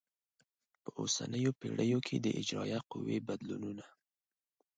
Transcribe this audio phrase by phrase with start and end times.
[0.83, 3.85] په اوسنیو پیړیو کې د اجرایه قوې بدلونونه